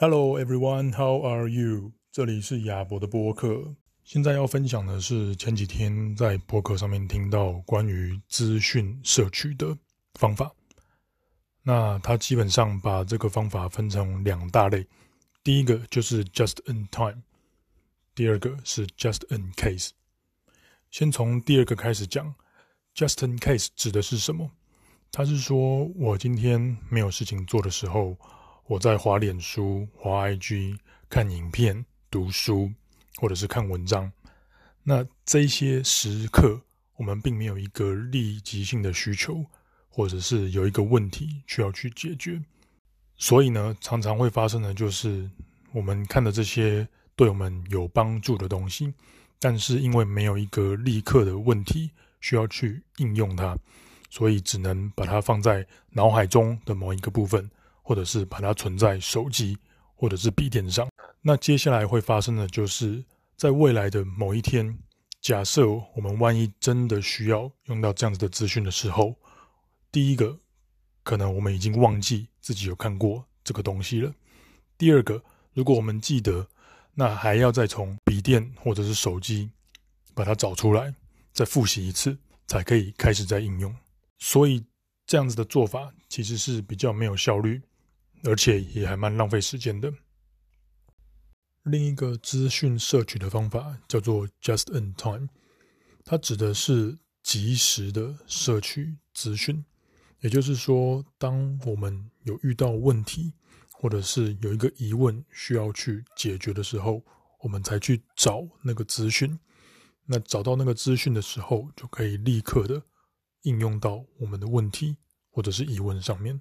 [0.00, 1.90] Hello everyone, how are you？
[2.12, 3.74] 这里是亚博的播客。
[4.04, 9.76] 现在要分享的是前几天在播客上面听到关于资讯摄取的
[10.14, 10.54] 方法。
[11.64, 14.86] 那它基本上把这个方法分成两大类，
[15.42, 17.20] 第一个就是 just in time，
[18.14, 19.90] 第二个是 just in case。
[20.92, 22.32] 先从第二个开始讲
[22.94, 24.48] ，just in case 指的是什么？
[25.10, 28.16] 它是说我今天没有事情做的时候，
[28.68, 30.78] 我在滑脸书、滑 IG、
[31.10, 32.72] 看影片、读书。
[33.20, 34.12] 或者是看文章，
[34.84, 36.62] 那这些时刻，
[36.94, 39.44] 我们并没有一个立即性的需求，
[39.88, 42.40] 或者是有一个问题需要去解决，
[43.16, 45.28] 所以呢，常常会发生的就是
[45.72, 48.94] 我们看的这些对我们有帮助的东西，
[49.40, 53.58] 但是因为没有一个立刻的问题需要去应用它，
[54.10, 57.50] 所以只能把它放在脑海中的某一个部分，
[57.88, 59.56] 或者是把它存在手机
[59.94, 60.86] 或者是笔电上。
[61.22, 63.02] 那接下来会发生的就是，
[63.34, 64.78] 在未来的某一天，
[65.22, 69.16] 假设我们万一真的需要用到这样子的资讯的时候，
[69.90, 70.38] 第一个，
[71.02, 74.10] 可能我们已经忘记自己有看过这个东西了；
[74.76, 76.46] 第二个，如果我们记得，
[76.92, 79.50] 那还要再从笔电或者是手机
[80.14, 80.94] 把它找出来，
[81.32, 83.74] 再复习一次，才可以开始再应用。
[84.18, 84.62] 所以
[85.06, 87.62] 这样子的做法其实是比较没有效率，
[88.24, 89.92] 而且也还蛮浪费时间的。
[91.64, 95.28] 另一个资讯摄取的方法叫做 just in time，
[96.04, 99.64] 它指的是及时的摄取资讯。
[100.20, 103.32] 也就是说，当我们有遇到问题，
[103.70, 107.02] 或者是有一个疑问需要去解决的时候，
[107.40, 109.38] 我们才去找那个资讯。
[110.06, 112.82] 那找到那个资讯的时候，就可以立刻的
[113.42, 114.96] 应用到我们的问题
[115.30, 116.40] 或者是疑问上面。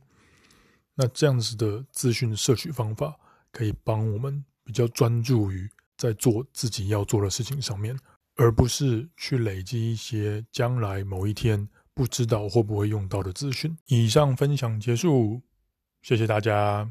[0.97, 3.17] 那这样子的资讯摄取方法，
[3.53, 4.43] 可以帮我们。
[4.67, 7.97] 比较专注于在做自己要做的事情上面，
[8.35, 13.77] 而不是去累积一些将来某一天不知道会不会用到的资讯。
[13.85, 15.41] 以上分享结束，
[16.01, 16.85] 谢谢大家。